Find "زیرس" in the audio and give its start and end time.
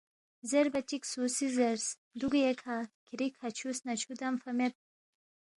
1.55-1.87